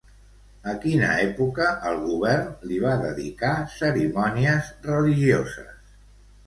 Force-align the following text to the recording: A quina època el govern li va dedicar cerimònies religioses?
A 0.71 0.71
quina 0.85 1.09
època 1.25 1.67
el 1.91 2.01
govern 2.07 2.49
li 2.71 2.81
va 2.87 2.97
dedicar 3.05 3.55
cerimònies 3.77 4.75
religioses? 4.91 5.93